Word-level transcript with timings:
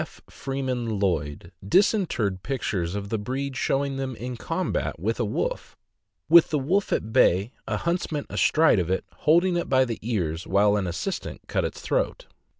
Freeman 0.31 0.97
Lloyd 0.97 1.51
disinterred 1.63 2.41
pictures 2.41 2.95
of 2.95 3.09
the 3.09 3.19
breed 3.19 3.55
showing 3.55 3.97
them 3.97 4.15
in 4.15 4.35
combat 4.35 4.99
with 4.99 5.19
a 5.19 5.25
wolf, 5.25 5.77
with 6.27 6.49
the 6.49 6.57
wolf 6.57 6.91
at 6.91 7.13
bay, 7.13 7.51
a 7.67 7.77
huntsman 7.77 8.25
astride 8.27 8.79
of 8.79 8.89
it, 8.89 9.05
holding 9.29 9.57
it 9.57 9.69
by 9.69 9.85
the 9.85 9.99
ears 10.01 10.47
while 10.47 10.75
an 10.75 10.87
assistant 10.87 11.41
cut 11.47 11.63
its 11.63 11.81
throat. 11.81 12.25